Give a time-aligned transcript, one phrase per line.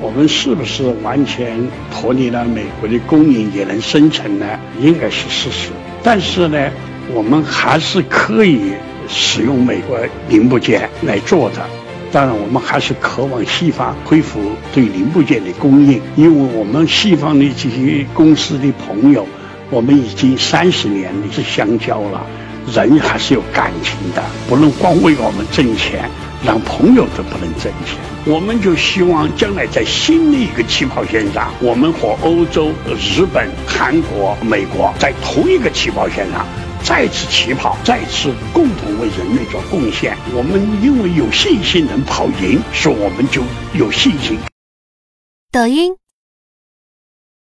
[0.00, 1.58] 我们是不是完全
[1.90, 4.46] 脱离了美国的供应也能生存呢？
[4.80, 5.70] 应该是事实。
[6.02, 6.70] 但是呢，
[7.12, 8.72] 我们还是可以
[9.08, 9.98] 使用美国
[10.28, 11.66] 零部件来做的。
[12.10, 14.40] 当然，我们还是渴望西方恢复
[14.72, 19.26] 对零部件的供应，因为我们西方的这些公司的朋友，
[19.68, 22.24] 我们已经三十年的是相交了，
[22.72, 26.08] 人还是有感情的，不能光为我们挣钱，
[26.44, 27.98] 让朋友都不能挣钱。
[28.26, 36.46] 我们就希望将来在新的一个起跑线上，我们和欧洲、日本、韩国、美国在同一个起跑线上。
[36.84, 40.16] 再次起跑，再次共同为人类做贡献。
[40.32, 43.42] 我们因为有信心能跑赢，所以我们就
[43.74, 44.38] 有信心。
[45.50, 45.92] 抖音。